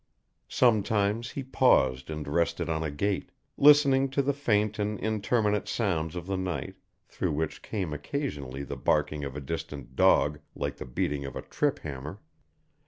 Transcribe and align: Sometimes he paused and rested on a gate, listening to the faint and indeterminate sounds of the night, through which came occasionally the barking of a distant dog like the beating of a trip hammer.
Sometimes 0.49 1.29
he 1.29 1.43
paused 1.43 2.09
and 2.09 2.27
rested 2.27 2.69
on 2.69 2.81
a 2.81 2.89
gate, 2.89 3.29
listening 3.55 4.09
to 4.09 4.23
the 4.23 4.33
faint 4.33 4.79
and 4.79 4.99
indeterminate 4.99 5.67
sounds 5.67 6.15
of 6.15 6.25
the 6.25 6.37
night, 6.37 6.77
through 7.07 7.33
which 7.33 7.61
came 7.61 7.93
occasionally 7.93 8.63
the 8.63 8.75
barking 8.75 9.23
of 9.23 9.35
a 9.35 9.39
distant 9.39 9.95
dog 9.95 10.39
like 10.55 10.77
the 10.77 10.85
beating 10.87 11.23
of 11.23 11.35
a 11.35 11.43
trip 11.43 11.77
hammer. 11.81 12.19